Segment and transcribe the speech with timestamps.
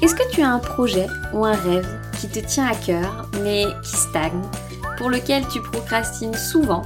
[0.00, 3.64] Est-ce que tu as un projet ou un rêve qui te tient à cœur mais
[3.82, 4.42] qui stagne,
[4.96, 6.82] pour lequel tu procrastines souvent?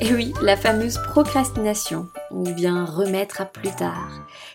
[0.00, 4.10] Et oui, la fameuse procrastination, ou bien remettre à plus tard.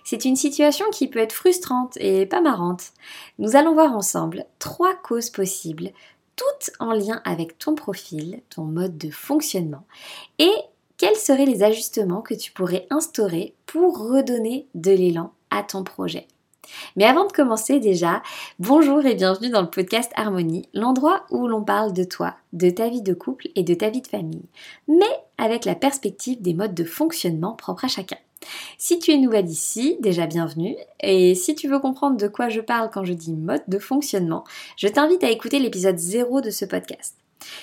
[0.06, 2.92] C'est une situation qui peut être frustrante et pas marrante.
[3.40, 5.90] Nous allons voir ensemble trois causes possibles,
[6.36, 9.84] toutes en lien avec ton profil, ton mode de fonctionnement,
[10.38, 10.54] et
[10.98, 16.28] quels seraient les ajustements que tu pourrais instaurer pour redonner de l'élan à ton projet.
[16.96, 18.22] Mais avant de commencer déjà,
[18.60, 22.90] bonjour et bienvenue dans le podcast Harmonie, l'endroit où l'on parle de toi, de ta
[22.90, 24.46] vie de couple et de ta vie de famille,
[24.88, 25.06] mais
[25.40, 28.18] avec la perspective des modes de fonctionnement propres à chacun.
[28.78, 32.62] Si tu es nouvelle ici, déjà bienvenue, et si tu veux comprendre de quoi je
[32.62, 34.44] parle quand je dis mode de fonctionnement,
[34.78, 37.16] je t'invite à écouter l'épisode 0 de ce podcast.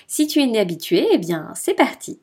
[0.06, 2.20] Si tu es inhabitué, eh bien c'est parti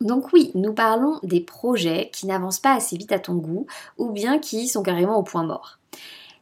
[0.00, 3.66] donc oui, nous parlons des projets qui n'avancent pas assez vite à ton goût
[3.98, 5.78] ou bien qui sont carrément au point mort.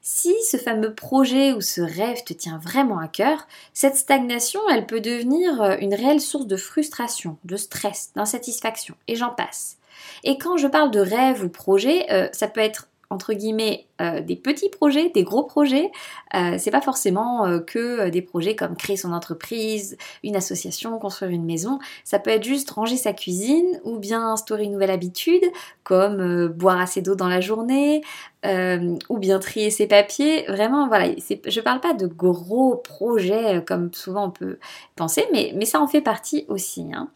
[0.00, 4.86] Si ce fameux projet ou ce rêve te tient vraiment à cœur, cette stagnation, elle
[4.86, 9.76] peut devenir une réelle source de frustration, de stress, d'insatisfaction, et j'en passe.
[10.24, 14.20] Et quand je parle de rêve ou projet, euh, ça peut être entre guillemets euh,
[14.20, 15.90] des petits projets, des gros projets.
[16.34, 21.32] Euh, c'est pas forcément euh, que des projets comme créer son entreprise, une association, construire
[21.32, 21.78] une maison.
[22.04, 25.42] Ça peut être juste ranger sa cuisine ou bien instaurer une nouvelle habitude
[25.82, 28.02] comme boire assez d'eau dans la journée
[28.44, 30.44] ou bien trier ses papiers.
[30.48, 34.58] Vraiment, voilà, je parle pas de gros projets comme souvent on peut
[34.96, 36.86] penser, mais, mais ça en fait partie aussi.
[36.92, 37.08] Hein.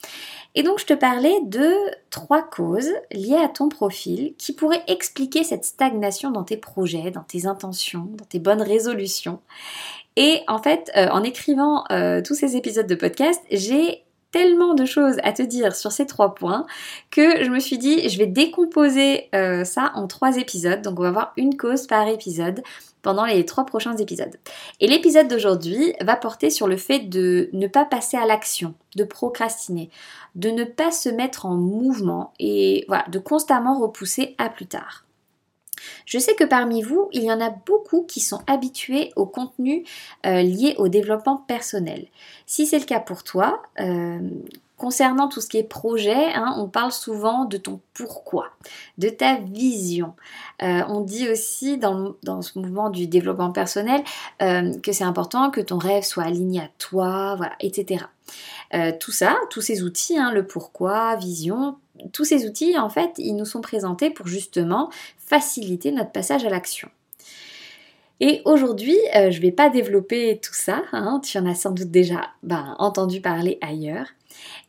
[0.54, 1.72] Et donc je te parlais de
[2.10, 6.71] trois causes liées à ton profil qui pourraient expliquer cette stagnation dans tes projets,
[7.12, 9.40] dans tes intentions, dans tes bonnes résolutions.
[10.16, 14.86] Et en fait, euh, en écrivant euh, tous ces épisodes de podcast, j'ai tellement de
[14.86, 16.66] choses à te dire sur ces trois points
[17.10, 20.80] que je me suis dit je vais décomposer euh, ça en trois épisodes.
[20.82, 22.62] Donc on va voir une cause par épisode
[23.02, 24.36] pendant les trois prochains épisodes.
[24.80, 29.04] Et l'épisode d'aujourd'hui va porter sur le fait de ne pas passer à l'action, de
[29.04, 29.90] procrastiner,
[30.34, 35.04] de ne pas se mettre en mouvement et voilà, de constamment repousser à plus tard.
[36.06, 39.84] Je sais que parmi vous, il y en a beaucoup qui sont habitués au contenu
[40.26, 42.06] euh, lié au développement personnel.
[42.46, 44.18] Si c'est le cas pour toi, euh,
[44.78, 48.48] Concernant tout ce qui est projet, hein, on parle souvent de ton pourquoi,
[48.98, 50.14] de ta vision.
[50.60, 54.02] Euh, on dit aussi dans, ce mouvement du développement personnel
[54.40, 58.06] que c'est important que ton rêve soit aligné à toi, voilà, etc.
[58.98, 61.76] Tout ça, tous ces outils, hein, le pourquoi, vision,
[62.12, 64.90] tous ces outils, en fait, ils nous sont présentés pour justement
[65.32, 66.88] faciliter notre passage à l'action.
[68.20, 71.90] Et aujourd'hui, je ne vais pas développer tout ça, hein, tu en as sans doute
[71.90, 74.06] déjà ben, entendu parler ailleurs.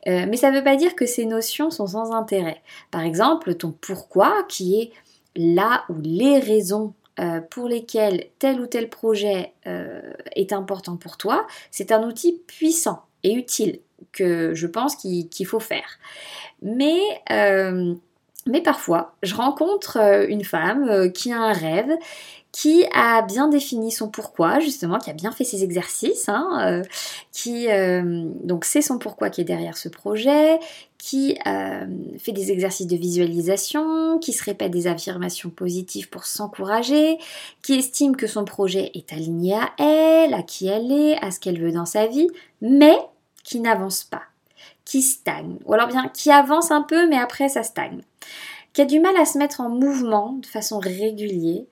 [0.07, 2.61] Euh, mais ça ne veut pas dire que ces notions sont sans intérêt.
[2.91, 4.91] Par exemple, ton pourquoi, qui est
[5.35, 11.17] là ou les raisons euh, pour lesquelles tel ou tel projet euh, est important pour
[11.17, 13.79] toi, c'est un outil puissant et utile
[14.11, 15.99] que je pense qu'il faut faire.
[16.61, 16.99] Mais,
[18.45, 19.97] mais parfois, je rencontre
[20.29, 21.91] une femme qui a un rêve
[22.53, 26.83] qui a bien défini son pourquoi, justement, qui a bien fait ses exercices, hein, euh,
[27.31, 30.59] qui euh, donc c'est son pourquoi qui est derrière ce projet,
[30.99, 31.85] qui euh,
[32.19, 37.17] fait des exercices de visualisation, qui se répète des affirmations positives pour s'encourager,
[37.63, 41.39] qui estime que son projet est aligné à elle, à qui elle est, à ce
[41.39, 42.29] qu'elle veut dans sa vie,
[42.61, 42.95] mais
[43.43, 44.21] qui n'avance pas,
[44.85, 48.03] qui stagne, ou alors bien qui avance un peu mais après ça stagne,
[48.73, 51.63] qui a du mal à se mettre en mouvement de façon régulière,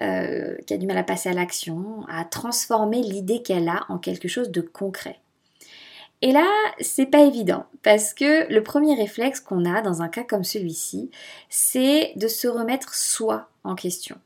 [0.00, 3.98] euh, qui a du mal à passer à l'action, à transformer l'idée qu'elle a en
[3.98, 5.20] quelque chose de concret.
[6.20, 6.48] Et là,
[6.80, 11.10] c'est pas évident parce que le premier réflexe qu'on a dans un cas comme celui-ci,
[11.48, 14.16] c'est de se remettre soi en question,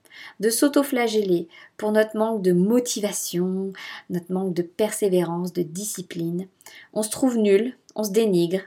[0.40, 3.72] de s'autoflageller pour notre manque de motivation,
[4.08, 6.48] notre manque de persévérance, de discipline.
[6.94, 8.60] On se trouve nul, on se dénigre,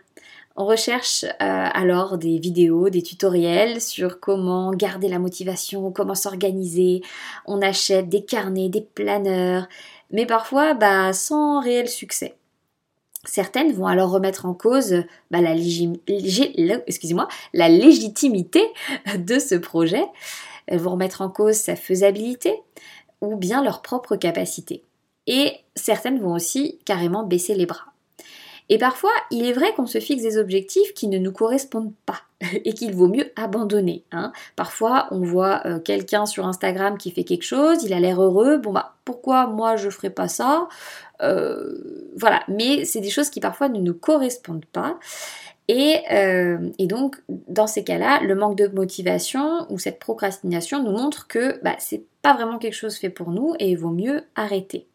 [0.55, 7.01] on recherche euh, alors des vidéos, des tutoriels sur comment garder la motivation, comment s'organiser.
[7.45, 9.67] On achète des carnets, des planeurs,
[10.11, 12.35] mais parfois bah, sans réel succès.
[13.25, 15.55] Certaines vont alors remettre en cause bah, la,
[17.53, 18.61] la légitimité
[19.17, 20.05] de ce projet.
[20.67, 22.53] Elles vont remettre en cause sa faisabilité
[23.21, 24.83] ou bien leur propre capacité.
[25.27, 27.94] Et certaines vont aussi carrément baisser les bras.
[28.69, 32.21] Et parfois, il est vrai qu'on se fixe des objectifs qui ne nous correspondent pas
[32.65, 34.03] et qu'il vaut mieux abandonner.
[34.11, 34.31] Hein.
[34.55, 38.57] Parfois, on voit euh, quelqu'un sur Instagram qui fait quelque chose, il a l'air heureux,
[38.57, 40.67] bon bah pourquoi moi je ferais pas ça?
[41.21, 44.99] Euh, Voilà, mais c'est des choses qui parfois ne nous correspondent pas.
[45.67, 50.91] Et, euh, et, donc, dans ces cas-là, le manque de motivation ou cette procrastination nous
[50.91, 54.23] montre que bah, c'est pas vraiment quelque chose fait pour nous et il vaut mieux
[54.35, 54.87] arrêter.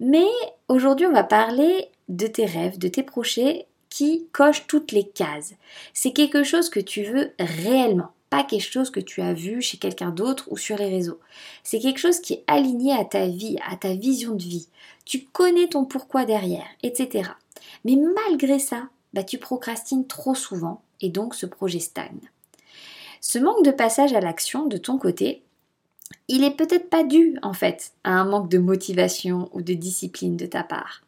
[0.00, 0.26] Mais
[0.68, 5.54] aujourd'hui, on va parler de tes rêves, de tes projets qui cochent toutes les cases.
[5.92, 9.78] C'est quelque chose que tu veux réellement, pas quelque chose que tu as vu chez
[9.78, 11.20] quelqu'un d'autre ou sur les réseaux.
[11.62, 14.68] C'est quelque chose qui est aligné à ta vie, à ta vision de vie.
[15.04, 17.30] Tu connais ton pourquoi derrière, etc.
[17.84, 22.30] Mais malgré ça, bah, tu procrastines trop souvent et donc ce projet stagne.
[23.20, 25.43] Ce manque de passage à l'action de ton côté,
[26.28, 30.36] il est peut-être pas dû en fait à un manque de motivation ou de discipline
[30.36, 31.02] de ta part.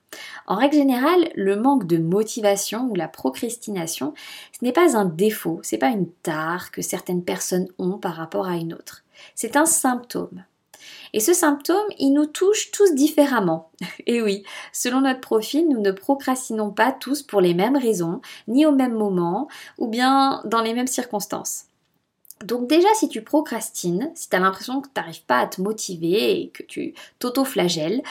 [0.47, 4.15] En règle générale, le manque de motivation ou la procrastination,
[4.53, 8.47] ce n'est pas un défaut, c'est pas une tare que certaines personnes ont par rapport
[8.47, 9.05] à une autre.
[9.35, 10.45] C'est un symptôme.
[11.13, 13.71] Et ce symptôme, il nous touche tous différemment.
[14.07, 18.67] Et oui, selon notre profil, nous ne procrastinons pas tous pour les mêmes raisons, ni
[18.67, 19.49] au même moment,
[19.79, 21.67] ou bien dans les mêmes circonstances.
[22.45, 25.61] Donc déjà, si tu procrastines, si tu as l'impression que tu n'arrives pas à te
[25.63, 28.03] motiver et que tu t'auto-flagelles,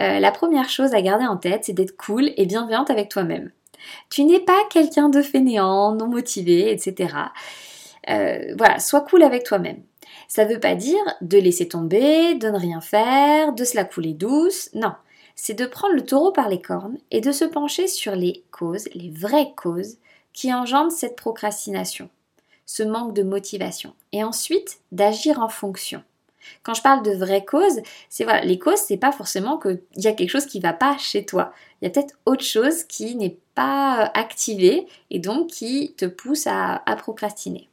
[0.00, 3.50] euh, la première chose à garder en tête, c'est d'être cool et bienveillante avec toi-même.
[4.08, 7.14] Tu n'es pas quelqu'un de fainéant, non motivé, etc.
[8.08, 9.82] Euh, voilà, sois cool avec toi-même.
[10.28, 13.84] Ça ne veut pas dire de laisser tomber, de ne rien faire, de se la
[13.84, 14.92] couler douce, non.
[15.34, 18.88] C'est de prendre le taureau par les cornes et de se pencher sur les causes,
[18.94, 19.96] les vraies causes
[20.32, 22.08] qui engendrent cette procrastination
[22.66, 23.94] ce manque de motivation.
[24.12, 26.02] Et ensuite, d'agir en fonction.
[26.64, 30.08] Quand je parle de vraies causes, c'est voilà, les causes, c'est pas forcément qu'il y
[30.08, 31.52] a quelque chose qui va pas chez toi.
[31.80, 36.46] Il y a peut-être autre chose qui n'est pas activée et donc qui te pousse
[36.46, 37.68] à procrastiner.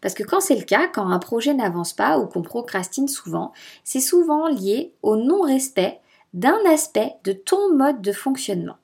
[0.00, 3.52] Parce que quand c'est le cas, quand un projet n'avance pas ou qu'on procrastine souvent,
[3.84, 6.00] c'est souvent lié au non-respect
[6.34, 8.76] d'un aspect de ton mode de fonctionnement.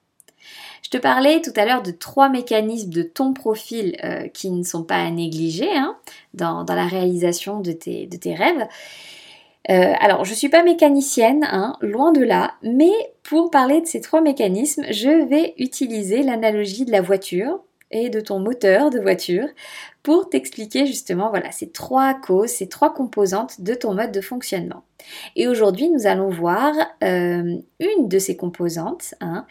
[0.82, 4.62] Je te parlais tout à l'heure de trois mécanismes de ton profil euh, qui ne
[4.62, 5.96] sont pas à négliger hein,
[6.34, 8.66] dans, la réalisation de tes, rêves.
[9.70, 12.92] Euh, alors, je ne suis pas mécanicienne, hein, loin de là, mais
[13.22, 17.60] pour parler de ces trois mécanismes, je vais utiliser l'analogie de la voiture
[17.90, 19.48] et de ton moteur de voiture
[20.08, 24.82] pour t'expliquer justement voilà ces trois causes, ces trois composantes de ton mode de fonctionnement.
[25.36, 26.72] Et aujourd'hui, nous allons voir
[27.04, 29.44] euh, une de ces composantes, hein,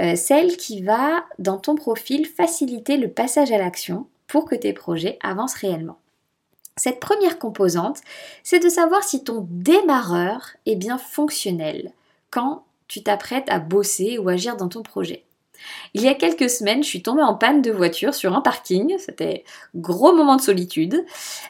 [0.00, 4.74] euh, celle qui va dans ton profil faciliter le passage à l'action pour que tes
[4.74, 5.96] projets avancent réellement.
[6.76, 8.02] Cette première composante,
[8.42, 11.90] c'est de savoir si ton démarreur est bien fonctionnel
[12.28, 15.24] quand tu t'apprêtes à bosser ou agir dans ton projet.
[15.94, 18.96] Il y a quelques semaines, je suis tombée en panne de voiture sur un parking.
[18.98, 19.44] C'était
[19.74, 21.04] gros moment de solitude.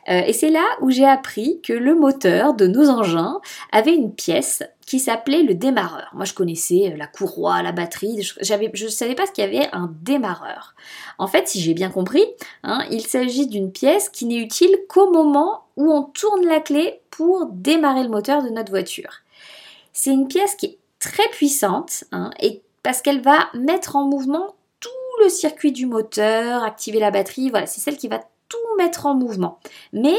[0.09, 4.15] Euh, et c'est là où j'ai appris que le moteur de nos engins avait une
[4.15, 6.11] pièce qui s'appelait le démarreur.
[6.13, 8.23] Moi, je connaissais la courroie, la batterie.
[8.23, 10.75] Je ne savais pas ce qu'il y avait un démarreur.
[11.19, 12.25] En fait, si j'ai bien compris,
[12.65, 17.01] hein, il s'agit d'une pièce qui n'est utile qu'au moment où on tourne la clé
[17.11, 19.23] pour démarrer le moteur de notre voiture.
[19.93, 24.55] C'est une pièce qui est très puissante hein, et parce qu'elle va mettre en mouvement
[24.81, 24.91] tout
[25.23, 29.15] le circuit du moteur, activer la batterie, voilà, c'est celle qui va tout mettre en
[29.15, 29.59] mouvement.
[29.93, 30.17] Mais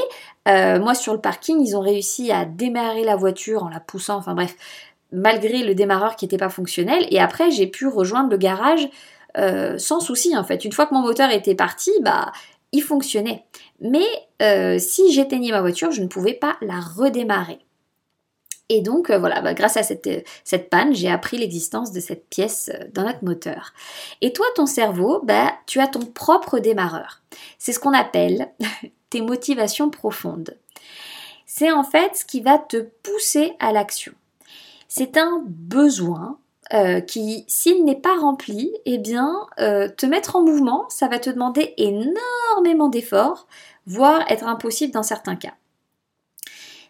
[0.47, 4.17] euh, moi sur le parking, ils ont réussi à démarrer la voiture en la poussant,
[4.17, 4.55] enfin bref,
[5.11, 7.05] malgré le démarreur qui n'était pas fonctionnel.
[7.11, 8.89] Et après, j'ai pu rejoindre le garage
[9.37, 10.65] euh, sans souci en fait.
[10.65, 12.31] Une fois que mon moteur était parti, bah
[12.71, 13.45] il fonctionnait.
[13.79, 14.05] Mais
[14.41, 17.59] euh, si j'éteignais ma voiture, je ne pouvais pas la redémarrer.
[18.69, 21.99] Et donc euh, voilà, bah, grâce à cette, euh, cette panne, j'ai appris l'existence de
[21.99, 23.73] cette pièce euh, dans notre moteur.
[24.21, 27.21] Et toi, ton cerveau, bah, tu as ton propre démarreur.
[27.59, 28.49] C'est ce qu'on appelle
[29.09, 30.57] tes motivations profondes.
[31.45, 34.13] C'est en fait ce qui va te pousser à l'action.
[34.87, 36.37] C'est un besoin
[37.07, 41.75] qui, s'il n'est pas rempli, eh bien, te mettre en mouvement, ça va te demander
[41.77, 43.47] énormément d'efforts,
[43.85, 45.53] voire être impossible dans certains cas.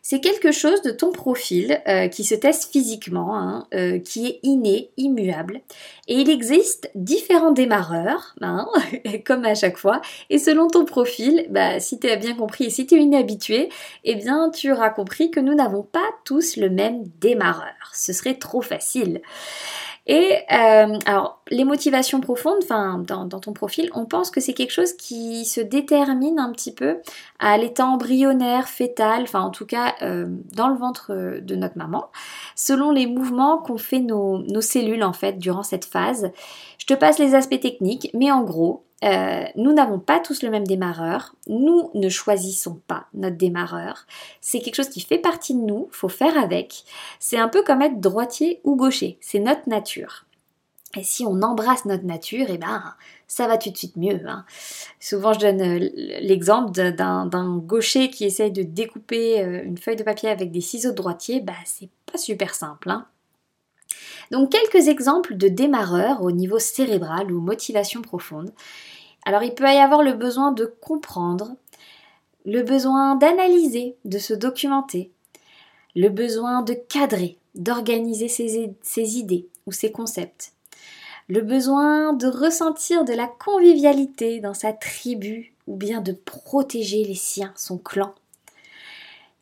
[0.05, 4.39] C'est quelque chose de ton profil euh, qui se teste physiquement, hein, euh, qui est
[4.43, 5.61] inné, immuable.
[6.09, 8.67] Et il existe différents démarreurs, hein,
[9.25, 10.01] comme à chaque fois.
[10.29, 13.69] Et selon ton profil, bah, si tu as bien compris et si tu es inhabitué,
[14.03, 17.73] eh bien tu auras compris que nous n'avons pas tous le même démarreur.
[17.93, 19.21] Ce serait trop facile.
[20.05, 24.71] Et euh, alors, les motivations profondes, enfin, dans, ton profil, on pense que c'est quelque
[24.71, 26.97] chose qui se détermine un petit peu
[27.39, 32.09] à l'état embryonnaire, fœtal, enfin, en tout cas, euh, dans le ventre de notre maman,
[32.55, 36.31] selon les mouvements qu'ont fait nos, cellules, en fait, durant cette phase.
[36.77, 40.49] Je te passe les aspects techniques, mais en gros, euh, nous n'avons pas tous le
[40.49, 44.05] même démarreur, nous ne choisissons pas notre démarreur,
[44.39, 46.83] c'est quelque chose qui fait partie de nous, faut faire avec.
[47.19, 50.25] C'est un peu comme être droitier ou gaucher, c'est notre nature.
[50.95, 52.93] Et si on embrasse notre nature, eh ben,
[53.27, 54.21] ça va tout de suite mieux.
[54.27, 54.45] Hein.
[54.99, 55.89] Souvent, je donne euh,
[56.21, 60.91] l'exemple d'un gaucher qui essaye de découper euh, une feuille de papier avec des ciseaux
[60.91, 62.89] de droitier, bah, c'est super simple.
[62.89, 63.05] Hein.
[64.31, 68.51] Donc, quelques exemples de démarreurs au niveau cérébral ou motivation profonde.
[69.25, 71.55] Alors il peut y avoir le besoin de comprendre,
[72.45, 75.11] le besoin d'analyser, de se documenter,
[75.95, 80.53] le besoin de cadrer, d'organiser ses, idées ou ses concepts,
[81.29, 87.15] le besoin de ressentir de la convivialité dans sa tribu ou bien de protéger les
[87.15, 88.13] siens, son clan.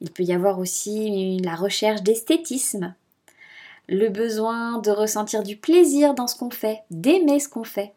[0.02, 2.96] Il peut y avoir aussi la recherche d'esthétisme,
[3.88, 7.94] le besoin de ressentir du plaisir dans ce qu'on fait, d'aimer ce qu'on fait,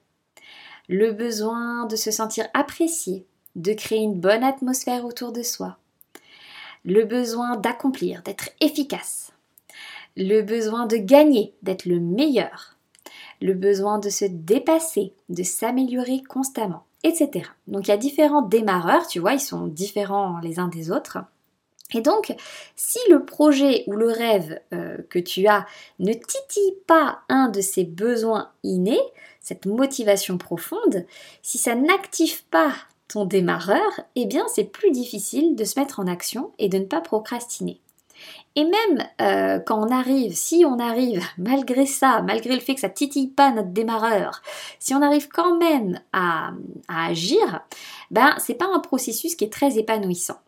[0.89, 3.25] le besoin de se sentir apprécié,
[3.57, 5.79] de créer une bonne atmosphère autour de soi,
[6.85, 9.33] le besoin d'accomplir, d'être efficace,
[10.17, 12.77] le besoin de gagner, d'être le meilleur,
[13.41, 17.49] le besoin de se dépasser, de s'améliorer constamment, etc.
[17.67, 21.19] Donc il y a différents démarreurs, tu vois, ils sont différents les uns des autres.
[21.93, 22.35] Et donc,
[22.76, 25.67] si le projet ou le rêve euh, que tu as
[25.99, 29.00] ne titille pas un de ces besoins innés,
[29.41, 31.05] cette motivation profonde,
[31.43, 32.73] si ça n'active pas
[33.09, 36.85] ton démarreur, eh bien c'est plus difficile de se mettre en action et de ne
[36.85, 37.81] pas procrastiner.
[38.57, 42.81] Et même euh, quand on arrive, si on arrive malgré ça, malgré le fait que
[42.81, 44.43] ça titille pas notre démarreur,
[44.79, 46.53] si on arrive quand même à,
[46.88, 47.61] à agir,
[48.11, 50.38] ben c'est pas un processus qui est très épanouissant.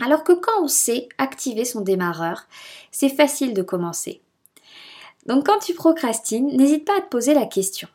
[0.00, 2.46] Alors que quand on sait activer son démarreur,
[2.90, 4.20] c'est facile de commencer.
[5.26, 7.88] Donc quand tu procrastines, n'hésite pas à te poser la question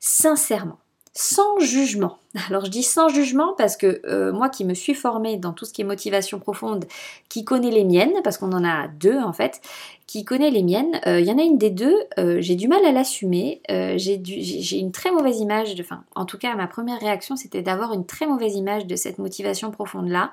[0.00, 0.78] sincèrement,
[1.12, 2.18] sans jugement.
[2.48, 5.64] Alors je dis sans jugement parce que euh, moi qui me suis formée dans tout
[5.64, 6.84] ce qui est motivation profonde,
[7.28, 9.60] qui connaît les miennes, parce qu'on en a deux en fait,
[10.06, 12.68] qui connaît les miennes, il euh, y en a une des deux, euh, j'ai du
[12.68, 17.36] mal à l'assumer, j'ai une très mauvaise image, enfin en tout cas ma première réaction
[17.36, 20.32] c'était d'avoir une très mauvaise image de cette motivation profonde là.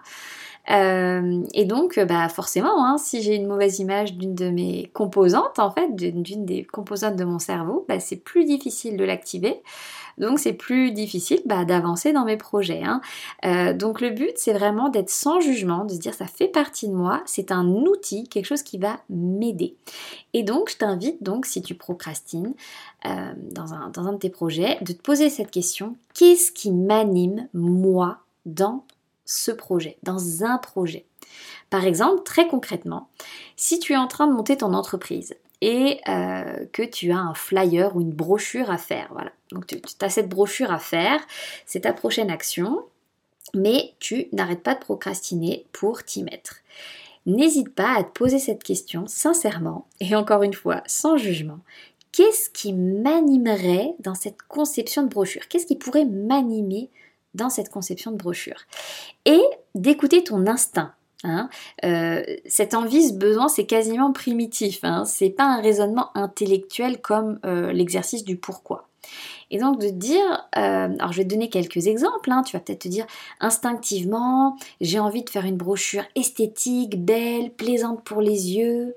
[0.72, 5.60] Euh, et donc, bah forcément, hein, si j'ai une mauvaise image d'une de mes composantes,
[5.60, 9.62] en fait, d'une des composantes de mon cerveau, bah, c'est plus difficile de l'activer.
[10.18, 12.84] Donc, c'est plus difficile bah, d'avancer dans mes projets.
[12.84, 13.02] Hein.
[13.44, 16.88] Euh, donc, le but, c'est vraiment d'être sans jugement, de se dire ça fait partie
[16.88, 19.76] de moi, c'est un outil, quelque chose qui va m'aider.
[20.34, 22.54] Et donc, je t'invite donc, si tu procrastines
[23.06, 26.72] euh, dans, un, dans un de tes projets, de te poser cette question qu'est-ce qui
[26.72, 28.84] m'anime moi dans
[29.26, 31.06] ce projet, dans un projet.
[31.70, 33.10] Par exemple, très concrètement,
[33.56, 37.34] si tu es en train de monter ton entreprise et euh, que tu as un
[37.34, 39.32] flyer ou une brochure à faire, voilà.
[39.52, 41.20] Donc tu, as cette brochure à faire,
[41.66, 42.84] c'est ta prochaine action,
[43.54, 46.58] mais tu n'arrêtes pas de procrastiner pour t'y mettre.
[47.26, 51.60] N'hésite pas à te poser cette question sincèrement et encore une fois sans jugement.
[52.12, 55.48] Qu'est-ce qui m'animerait dans cette conception de brochure?
[55.50, 56.90] Qu'est-ce qui pourrait m'animer
[57.36, 58.62] dans cette conception de brochure.
[59.26, 59.42] Et
[59.76, 60.94] d'écouter ton instinct.
[61.24, 61.50] Hein.
[61.84, 64.80] Euh, cette envie, ce besoin, c'est quasiment primitif.
[64.84, 65.06] Hein.
[65.06, 68.88] C'est pas un raisonnement intellectuel comme euh, l'exercice du pourquoi.
[69.52, 72.42] Et donc de dire, euh, alors je vais te donner quelques exemples, hein.
[72.44, 73.06] tu vas peut-être te dire
[73.40, 78.96] instinctivement, j'ai envie de faire une brochure esthétique, belle, plaisante pour les yeux,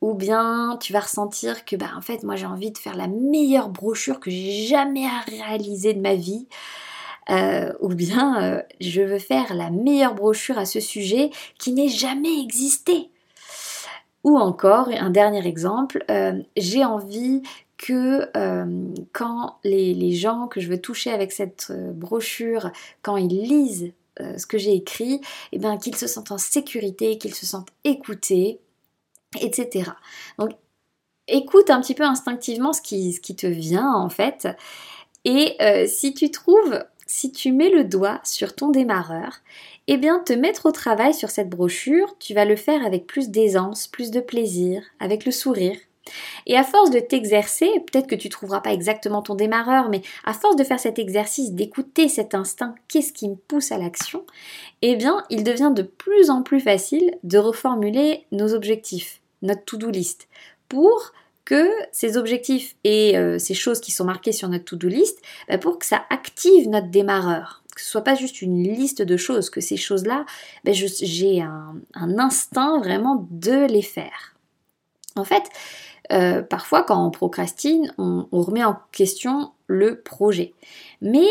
[0.00, 3.08] ou bien tu vas ressentir que bah en fait moi j'ai envie de faire la
[3.08, 6.46] meilleure brochure que j'ai jamais réalisée de ma vie.
[7.30, 11.88] Euh, ou bien euh, je veux faire la meilleure brochure à ce sujet qui n'ait
[11.88, 13.08] jamais existé.
[14.24, 17.42] Ou encore, un dernier exemple, euh, j'ai envie
[17.78, 18.30] que
[19.12, 22.70] quand les, gens que je veux toucher avec cette brochure,
[23.00, 25.22] quand ils lisent ce que j'ai écrit,
[25.52, 28.60] eh qu'ils se sentent en sécurité, qu'ils se sentent écoutés,
[29.40, 29.92] etc.
[30.38, 30.50] Donc
[31.26, 34.46] écoute un petit peu instinctivement ce qui te vient en fait.
[35.24, 35.56] Et
[35.86, 39.40] si tu trouves si tu mets le doigt sur ton démarreur,
[39.88, 43.30] eh bien te mettre au travail sur cette brochure, tu vas le faire avec plus
[43.30, 45.76] d'aisance, plus de plaisir, avec le sourire.
[46.46, 50.32] Et à force de t'exercer, peut-être que tu trouveras pas exactement ton démarreur, mais à
[50.32, 54.24] force de faire cet exercice, d'écouter cet instinct, qu'est-ce qui me pousse à l'action,
[54.80, 59.90] eh bien, il devient de plus en plus facile de reformuler nos objectifs, notre to-do
[59.90, 60.28] list,
[60.68, 61.10] pour
[61.50, 65.58] que ces objectifs et euh, ces choses qui sont marquées sur notre to-do list, bah,
[65.58, 69.50] pour que ça active notre démarreur, que ce soit pas juste une liste de choses,
[69.50, 70.26] que ces choses-là,
[70.62, 74.36] bah, j'ai un, instinct vraiment de les faire.
[75.16, 75.42] En fait,
[76.12, 80.54] euh, parfois quand on procrastine, on, remet en question le projet.
[81.02, 81.26] Mais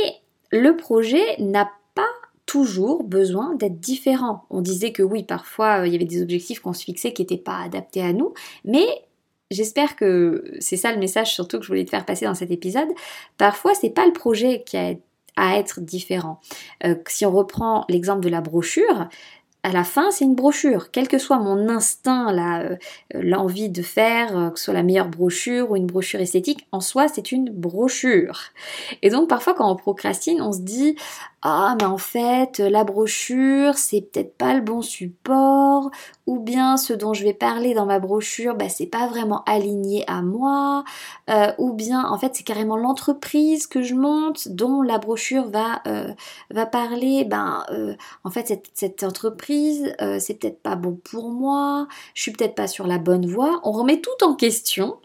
[0.51, 2.11] le projet n'a pas
[2.45, 4.43] toujours besoin d'être différent.
[4.49, 7.21] On disait que oui, parfois euh, il y avait des objectifs qu'on se fixait qui
[7.21, 8.33] n'étaient pas adaptés à nous,
[8.65, 8.85] mais
[9.51, 12.51] j'espère que c'est ça le message surtout que je voulais te faire passer dans cet
[12.51, 12.89] épisode.
[13.38, 14.94] Parfois, c'est pas le projet qui a
[15.39, 16.39] à être différent.
[16.84, 19.08] Euh, si on reprend l'exemple de la brochure,
[19.63, 20.89] à la fin, c'est une brochure.
[20.91, 22.77] Quel que soit mon instinct, euh,
[23.13, 26.79] l'envie de faire, euh, que ce soit la meilleure brochure ou une brochure esthétique, en
[26.79, 28.39] soi, c'est une brochure.
[29.01, 30.96] Et donc, parfois, quand on procrastine, on se dit
[31.41, 35.89] ah mais en fait la brochure c'est peut-être pas le bon support
[36.25, 40.03] ou bien ce dont je vais parler dans ma brochure bah, c'est pas vraiment aligné
[40.08, 40.84] à moi
[41.29, 45.81] euh, ou bien en fait c'est carrément l'entreprise que je monte dont la brochure va
[45.88, 46.13] euh,
[46.51, 47.24] va parler.
[47.24, 52.31] Ben euh, en fait cette, cette entreprise c'est peut-être pas bon pour moi je suis
[52.31, 53.62] peut-être pas sur la bonne voie.
[53.63, 54.98] On remet tout en question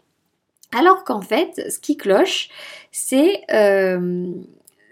[0.73, 2.49] alors qu'en fait ce qui cloche
[2.91, 3.43] c'est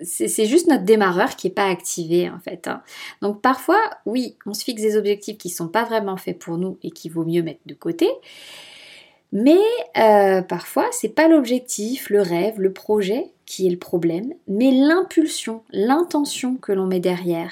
[0.02, 2.68] c'est juste notre démarreur qui n'est pas activé en fait.
[2.68, 2.82] Hein.
[3.22, 6.58] Donc parfois, oui, on se fixe des objectifs qui ne sont pas vraiment faits pour
[6.58, 8.10] nous et qu'il vaut mieux mettre de côté.
[9.32, 9.62] Mais
[9.98, 15.64] euh, parfois, c'est pas l'objectif, le rêve, le projet qui est le problème, mais l'impulsion,
[15.72, 17.52] l'intention que l'on met derrière.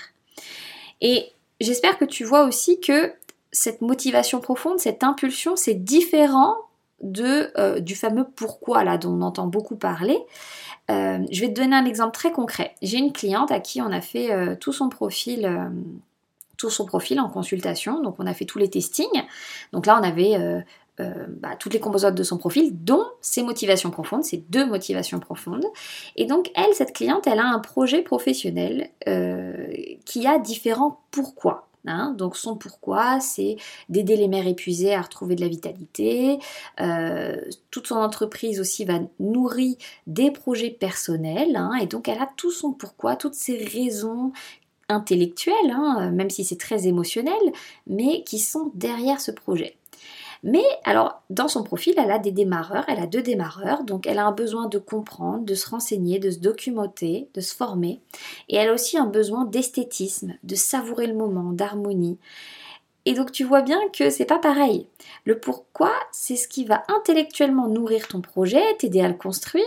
[1.02, 1.26] Et
[1.60, 3.14] j'espère que tu vois aussi que
[3.52, 6.56] cette motivation profonde, cette impulsion, c'est différent
[7.04, 10.20] euh, du fameux pourquoi là dont on entend beaucoup parler.
[10.90, 12.76] Euh, je vais te donner un exemple très concret.
[12.82, 15.72] J'ai une cliente à qui on a fait euh, tout son profil
[16.58, 18.02] tout son profil en consultation.
[18.04, 19.24] Donc on a fait tous les testings.
[19.74, 20.64] Donc là on avait
[21.00, 25.66] bah, toutes les composantes de son profil, dont ses motivations profondes, ses deux motivations profondes.
[26.16, 28.92] Et donc elle, cette cliente, elle a un projet professionnel
[30.06, 31.71] qui a différents pourquoi.
[31.88, 32.14] Hein.
[32.18, 33.58] donc son pourquoi, c'est
[33.90, 36.40] d'aider les mères épuisées à retrouver de la vitalité.
[36.80, 37.38] Euh,
[37.72, 39.76] toute son entreprise aussi va nourrir
[40.08, 41.56] des projets personnels.
[41.56, 41.74] Hein.
[41.82, 44.32] et donc elle a tout son pourquoi, toutes ses raisons
[44.90, 47.34] intellectuelles, hein, même si c'est très émotionnel,
[47.88, 49.78] mais qui sont derrière ce projet.
[50.44, 54.18] Mais alors, dans son profil, elle a des démarreurs, elle a deux démarreurs, donc elle
[54.18, 58.02] a un besoin de comprendre, de se renseigner, de se documenter, de se former.
[58.50, 62.18] Et elle a aussi un besoin d'esthétisme, de savourer le moment, d'harmonie.
[63.06, 64.88] Et donc tu vois bien que c'est pas pareil.
[65.26, 69.66] Le pourquoi, c'est ce qui va intellectuellement nourrir ton projet, t'aider à le construire.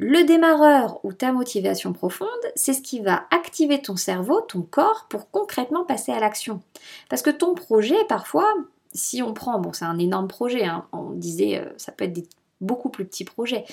[0.00, 5.06] Le démarreur ou ta motivation profonde, c'est ce qui va activer ton cerveau, ton corps
[5.10, 6.60] pour concrètement passer à l'action.
[7.10, 8.54] Parce que ton projet, parfois,
[8.92, 12.12] si on prend, bon c'est un énorme projet, hein, on disait euh, ça peut être
[12.12, 12.26] des
[12.60, 13.64] beaucoup plus petits projets,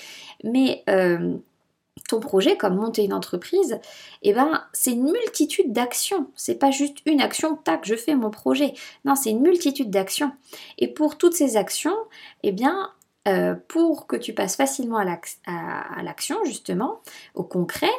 [0.43, 1.38] mais euh,
[2.08, 3.80] ton projet comme monter une entreprise,
[4.21, 6.28] eh ben c'est une multitude d'actions.
[6.36, 8.73] C'est pas juste une action, tac, je fais mon projet.
[9.06, 10.32] Non, c'est une multitude d'actions.
[10.78, 11.95] Et pour toutes ces actions,
[12.43, 12.91] eh bien
[13.28, 17.01] euh, pour que tu passes facilement à l'action justement,
[17.34, 17.89] au concret,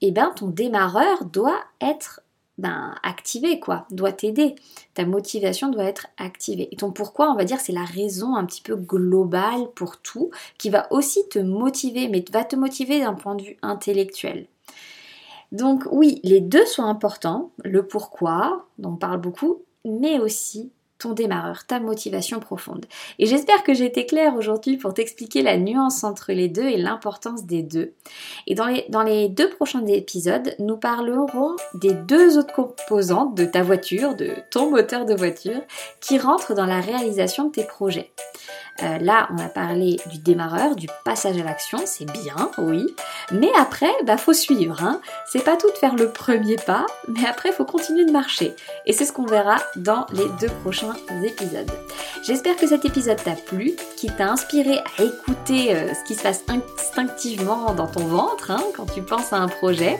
[0.00, 2.20] eh ben ton démarreur doit être
[2.58, 4.54] ben, activé, quoi, doit t'aider.
[4.94, 6.68] Ta motivation doit être activée.
[6.70, 10.30] Et ton pourquoi, on va dire, c'est la raison un petit peu globale pour tout,
[10.58, 14.46] qui va aussi te motiver, mais va te motiver d'un point de vue intellectuel.
[15.50, 21.12] Donc oui, les deux sont importants, le pourquoi, dont on parle beaucoup, mais aussi ton
[21.12, 22.86] démarreur, ta motivation profonde.
[23.18, 26.76] Et j'espère que j'ai été claire aujourd'hui pour t'expliquer la nuance entre les deux et
[26.76, 27.92] l'importance des deux.
[28.46, 33.44] Et dans les, dans les deux prochains épisodes, nous parlerons des deux autres composantes de
[33.44, 35.60] ta voiture, de ton moteur de voiture,
[36.00, 38.12] qui rentrent dans la réalisation de tes projets.
[38.82, 42.86] Euh, là, on a parlé du démarreur, du passage à l'action, c'est bien, oui.
[43.30, 44.82] Mais après, bah faut suivre.
[44.82, 45.00] Hein.
[45.30, 48.54] C'est pas tout de faire le premier pas, mais après, faut continuer de marcher.
[48.86, 50.91] Et c'est ce qu'on verra dans les deux prochains
[51.24, 51.70] épisodes.
[52.26, 56.22] J'espère que cet épisode t'a plu, qui t'a inspiré à écouter euh, ce qui se
[56.22, 59.98] passe instinctivement dans ton ventre hein, quand tu penses à un projet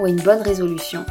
[0.00, 1.04] ou une bonne résolution.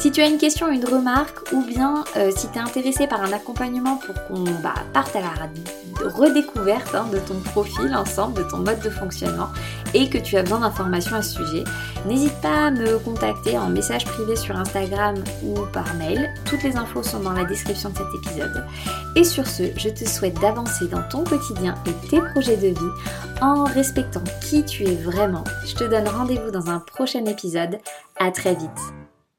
[0.00, 3.22] Si tu as une question, une remarque, ou bien euh, si tu es intéressé par
[3.22, 8.48] un accompagnement pour qu'on bah, parte à la redécouverte hein, de ton profil ensemble, de
[8.48, 9.48] ton mode de fonctionnement,
[9.94, 11.64] et que tu as besoin d'informations à ce sujet,
[12.06, 16.30] n'hésite pas à me contacter en message privé sur Instagram ou par mail.
[16.44, 18.64] Toutes les infos sont dans la description de cet épisode.
[19.16, 22.92] Et sur ce, je te souhaite d'avancer dans ton quotidien et tes projets de vie
[23.40, 25.44] en respectant qui tu es vraiment.
[25.66, 27.78] Je te donne rendez-vous dans un prochain épisode.
[28.16, 28.99] À très vite.